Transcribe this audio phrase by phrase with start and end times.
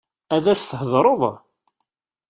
[0.35, 1.21] Ad as-theḍṛeḍ?